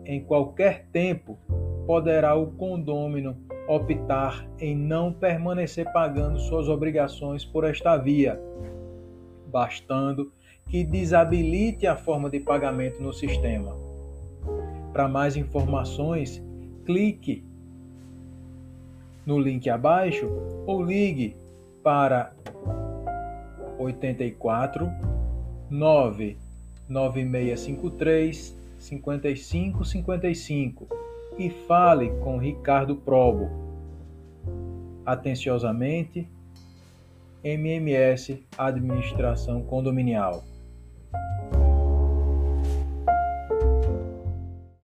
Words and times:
em 0.07 0.21
qualquer 0.21 0.87
tempo, 0.91 1.37
poderá 1.85 2.33
o 2.35 2.47
condômino 2.53 3.37
optar 3.67 4.49
em 4.57 4.75
não 4.75 5.11
permanecer 5.11 5.91
pagando 5.91 6.39
suas 6.39 6.69
obrigações 6.69 7.43
por 7.43 7.65
esta 7.65 7.97
via, 7.97 8.39
bastando 9.51 10.31
que 10.69 10.85
desabilite 10.85 11.85
a 11.85 11.97
forma 11.97 12.29
de 12.29 12.39
pagamento 12.39 13.01
no 13.01 13.11
sistema. 13.11 13.75
Para 14.93 15.09
mais 15.09 15.35
informações, 15.35 16.41
clique 16.85 17.43
no 19.25 19.37
link 19.37 19.69
abaixo 19.69 20.25
ou 20.65 20.81
ligue 20.81 21.35
para 21.83 22.31
84 23.77 24.89
99653 25.69 28.56
5555 28.77 30.87
e 31.37 31.49
fale 31.49 32.09
com 32.23 32.37
Ricardo 32.37 32.95
Probo. 32.95 33.49
Atenciosamente, 35.05 36.25
MMS 37.43 38.39
Administração 38.57 39.61
Condominial. 39.63 40.45